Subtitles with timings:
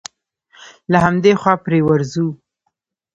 [0.91, 2.27] له همدې خوا پرې ورځو.